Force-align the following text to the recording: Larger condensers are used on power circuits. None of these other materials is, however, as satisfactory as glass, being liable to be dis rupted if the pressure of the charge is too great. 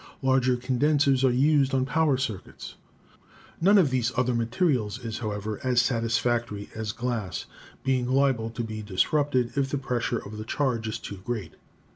Larger 0.23 0.57
condensers 0.57 1.23
are 1.23 1.29
used 1.29 1.75
on 1.75 1.85
power 1.85 2.17
circuits. 2.17 2.73
None 3.61 3.77
of 3.77 3.91
these 3.91 4.11
other 4.17 4.33
materials 4.33 4.97
is, 5.05 5.19
however, 5.19 5.59
as 5.63 5.79
satisfactory 5.79 6.71
as 6.73 6.91
glass, 6.91 7.45
being 7.83 8.07
liable 8.09 8.49
to 8.49 8.63
be 8.63 8.81
dis 8.81 9.05
rupted 9.13 9.55
if 9.55 9.69
the 9.69 9.77
pressure 9.77 10.17
of 10.17 10.39
the 10.39 10.43
charge 10.43 10.87
is 10.87 10.97
too 10.97 11.17
great. 11.17 11.53